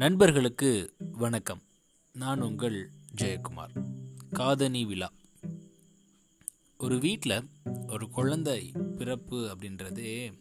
[0.00, 1.62] நண்பர்களுக்கு வணக்கம்.
[2.12, 3.84] நான் உங்கள் ஜெயக்குமார்.
[4.32, 5.12] காதணி விழா.
[6.78, 7.48] ஒரு வீட்டில்
[7.88, 10.32] ஒரு குழந்தை பிறப்பு அப்படின்றதே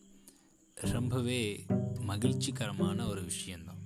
[0.76, 1.66] ரொம்பவே
[2.00, 3.78] மகிழ்ச்சிகரமான ஒரு விஷயந்தான்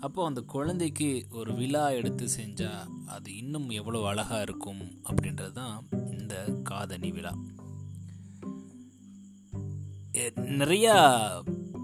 [0.00, 6.60] அப்போது அந்த குழந்தைக்கு ஒரு விழா எடுத்து செஞ்சால் அது இன்னும் எவ்வளோ அழகாக இருக்கும் அப்படின்றது தான் இந்த
[6.62, 7.34] காதணி விழா.
[10.34, 10.96] நிறையா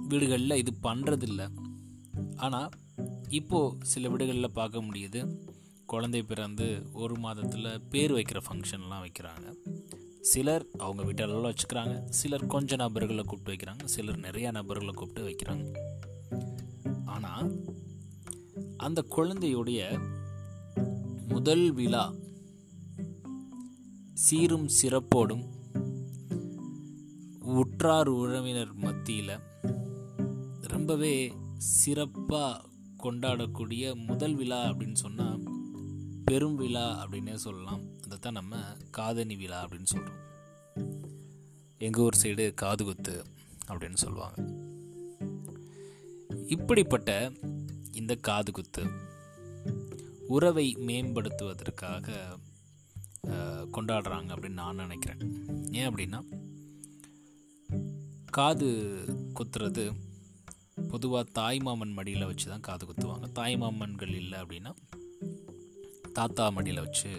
[0.08, 1.50] வீடுகளில் இது பண்ணுறதில்ல
[2.36, 2.68] ஆனால்
[3.30, 5.36] இப்போது சில வீடுகளில் பார்க்க முடியுது.
[5.86, 9.54] குழந்தை பிறந்து ஒரு மாதத்தில் பேர் வைக்கிற ஃபங்க்ஷன்லாம் வைக்கிறாங்க.
[10.20, 12.08] சிலர் அவங்க வீட்டு அளவில் வச்சுக்கிறாங்க.
[12.08, 13.84] சிலர் கொஞ்சம் நபர்களை கூப்பிட்டு வைக்கிறாங்க.
[13.84, 15.72] சிலர் நிறையா நபர்களை கூப்பிட்டு வைக்கிறாங்க.
[17.04, 17.64] ஆனால்
[18.76, 20.00] அந்த குழந்தையுடைய
[21.28, 22.14] முதல் விழா
[24.14, 25.44] சீரும் சிறப்போடும்
[27.40, 29.38] உற்றார் உறவினர் மத்தியில்
[30.60, 32.68] ரொம்பவே சிறப்பாக
[33.02, 35.42] கொண்டாடக்கூடிய முதல் விழா அப்படின்னு சொன்னால்
[36.24, 37.82] பெரும் விழா அப்படின்னே சொல்லலாம்.
[38.04, 38.56] அதைத்தான் நம்ம
[38.90, 40.20] காதணி விழா அப்படின்னு சொல்கிறோம்
[41.78, 43.24] எங்கள் ஊர் சைடு காது குத்து
[43.68, 44.38] அப்படின்னு சொல்லுவாங்க.
[46.46, 47.32] இப்படிப்பட்ட
[47.92, 48.82] இந்த காது குத்து
[50.28, 52.08] உறவை மேம்படுத்துவதற்காக
[53.76, 55.22] கொண்டாடுறாங்க அப்படின்னு நான் நினைக்கிறேன்.
[55.72, 56.20] ஏன் அப்படின்னா
[58.30, 58.68] காது
[59.34, 59.84] குத்துறது
[60.90, 63.26] பொதுவாக தாய்மாமன் மடியில் வச்சு தான் காது குத்துவாங்க.
[63.38, 64.72] தாய்மாமன்கள் இல்லை அப்படின்னா
[66.12, 67.10] தாத்தா மடியில் வச்சு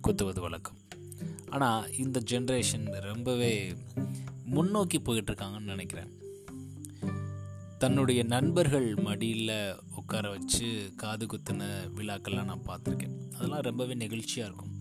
[0.00, 0.78] குத்துவது வழக்கம்.
[1.50, 3.74] ஆனால் இந்த ஜென்ரேஷன் ரொம்பவே
[4.54, 6.12] முன்னோக்கி போயிட்டுருக்காங்கன்னு நினைக்கிறேன்.
[7.78, 9.56] தன்னுடைய நண்பர்கள் மடியில்
[9.96, 11.62] உட்கார வச்சு காது குத்தின
[11.96, 13.16] விழாக்கள்லாம் நான் பார்த்துருக்கேன்.
[13.34, 14.72] அதெல்லாம் ரொம்பவே நெகிழ்ச்சியாக இருக்கும்.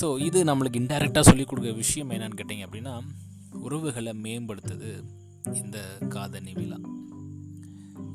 [0.00, 2.94] ஸோ இது நம்மளுக்கு இன்டைரக்டாக சொல்லிக் கொடுக்குற விஷயம் என்னன்னு கேட்டிங்க அப்படின்னா
[3.60, 4.92] உறவுகளை மேம்படுத்துது
[5.50, 6.76] இந்த காதணி விழா.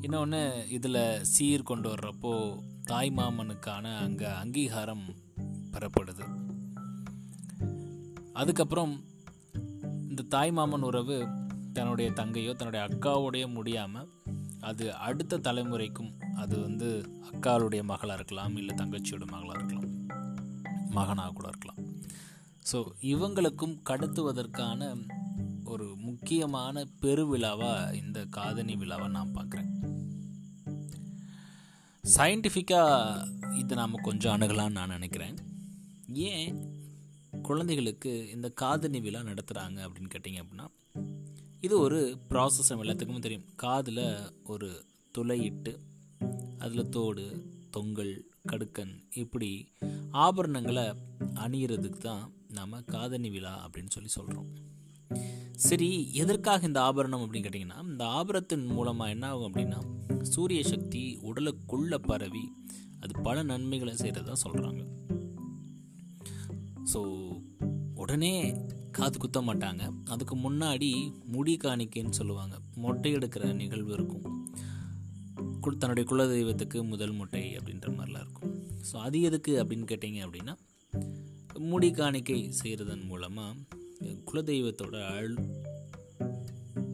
[0.00, 5.14] இன்னொன்று இதில் சீர் கொண்டு வர்றப்போ தாய் மாமனுக்கான அங்கே அங்கீகாரம்
[5.72, 6.24] பெறப்படுது.
[8.32, 9.04] அதுக்கப்புறம்
[10.08, 11.26] இந்த தாய் மாமன் உறவு
[11.72, 14.08] தன்னுடைய தங்கையோ தன்னுடைய அக்காவோடைய முடியாமல்
[14.60, 20.06] அது அடுத்த தலைமுறைக்கும் அது வந்து அக்காளுடைய மகளாக இருக்கலாம் இல்லை தங்கச்சியோட மகளாக இருக்கலாம்
[20.90, 21.96] மகனாக கூட இருக்கலாம்.
[22.72, 24.96] ஸோ இவங்களுக்கும் கடத்துவதற்கான
[25.68, 29.70] ஒரு முக்கியமான பெருவிழாவாக இந்த காதணி விழாவை நான் பார்க்குறேன்.
[32.16, 35.38] சயின்டிஃபிக்காக இதை நாம் கொஞ்சம் அணுகலாம்னு நான் நினைக்கிறேன்.
[36.12, 36.52] ஏன்
[37.42, 40.66] குழந்தைகளுக்கு இந்த காதணி விழா நடத்துகிறாங்க அப்படின்னு கேட்டிங்க அப்படின்னா
[41.60, 43.46] இது ஒரு ப்ராசஸ் எல்லாத்துக்குமே தெரியும்.
[43.56, 44.04] காதில்
[44.44, 44.84] ஒரு
[45.18, 45.72] துளையிட்டு
[46.58, 47.24] அதில் தோடு
[47.76, 48.14] தொங்கல்
[48.48, 49.50] கடுக்கன் இப்படி
[50.12, 50.84] ஆபரணங்களை
[51.34, 54.48] அணியறதுக்கு தான் நாம் காதணி விழா அப்படின்னு சொல்லி சொல்கிறோம்
[55.54, 59.80] சரி எதற்காக இந்த ஆபரணம் அப்படின்னு கேட்டிங்கன்னா இந்த ஆபரத்தின் மூலமாக என்ன ஆகும் அப்படின்னா
[60.22, 62.44] சூரிய சக்தி உடலுக்குள்ளே பரவி
[63.00, 64.82] அது பல நன்மைகளை செய்கிறதா சொல்கிறாங்க
[66.92, 67.00] ஸோ
[67.94, 68.54] உடனே
[68.90, 69.82] காது குத்த மாட்டாங்க.
[70.10, 70.88] அதுக்கு முன்னாடி
[71.24, 72.56] முடி காணிக்கைன்னு சொல்லுவாங்க.
[72.76, 74.26] மொட்டை எடுக்கிற நிகழ்வு இருக்கும்.
[75.78, 78.54] தன்னுடைய குலதெய்வத்துக்கு முதல் முட்டை அப்படின்ற மாதிரிலாம் இருக்கும்.
[78.88, 80.54] ஸோ அது எதுக்கு அப்படின்னு கேட்டிங்க அப்படின்னா
[81.58, 83.56] முடி காணிக்கை செய்கிறதன் மூலமாக
[84.28, 85.38] குலதெய்வத்தோட அருள்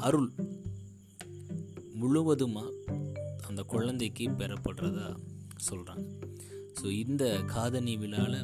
[0.06, 0.30] அருள்
[2.00, 2.72] முழுவதுமாக
[3.48, 5.08] அந்த குழந்தைக்கு பெறப்படுறதா
[5.68, 6.06] சொல்கிறாங்க
[6.78, 7.24] ஸோ இந்த
[7.54, 8.38] காதணி விழாவில்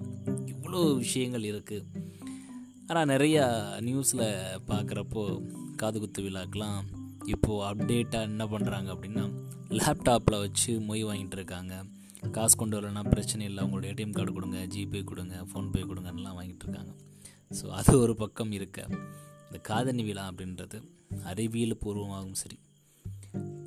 [0.52, 1.86] இவ்வளோ விஷயங்கள் இருக்குது
[2.88, 3.44] ஆனால் நிறையா
[3.86, 4.26] நியூஸில்
[4.70, 5.22] பார்க்குறப்போ
[5.82, 6.80] காதுகுத்து விழாக்கெலாம்
[7.32, 9.24] இப்போது அப்டேட்டாக என்ன பண்ணுறாங்க அப்படின்னா
[9.78, 11.74] லேப்டாப்பில் வச்சு மொய் வாங்கிட்டு இருக்காங்க.
[12.36, 13.60] காசு கொண்டு வரலன்னா பிரச்சனை இல்லை.
[13.64, 16.92] உங்களோட ஏடிஎம் கார்டு கொடுங்க ஜிபே கொடுங்க ஃபோன்பே கொடுங்கன்னெலாம் வாங்கிட்டு இருக்காங்க.
[17.58, 18.86] ஸோ அது ஒரு பக்கம் இருக்க.
[19.44, 20.78] இந்த காதணி விழா அப்படின்றது
[21.24, 22.58] அறிவியல் பூர்வமாகவும் சரி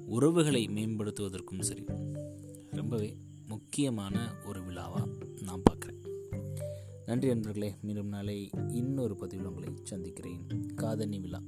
[0.06, 1.86] உறவுகளை மேம்படுத்துவதற்கும் சரி
[2.72, 3.18] ரொம்பவே
[3.48, 5.08] முக்கியமான ஒரு விழாவாக
[5.42, 6.00] நான் பார்க்குறேன்.
[7.06, 10.48] நன்றி நண்பர்களே மீண்டும் நாளை இன்னொரு பதிவில் உங்களை சந்திக்கிறேன்.
[10.76, 11.42] காதணி விழா.